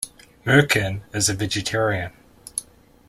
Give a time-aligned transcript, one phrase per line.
[0.47, 2.11] Mirkin is a vegetarian.